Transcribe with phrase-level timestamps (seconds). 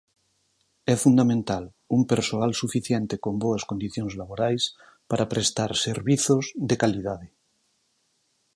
[0.93, 1.63] É fundamental
[1.95, 4.63] un persoal suficiente con boas condicións laborais
[5.09, 7.27] para prestar servizos de calidade.